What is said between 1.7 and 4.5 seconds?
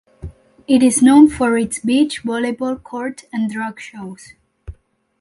beach volleyball court and drag shows.